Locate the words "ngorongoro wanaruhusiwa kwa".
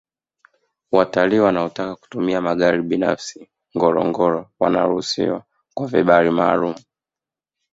3.77-5.87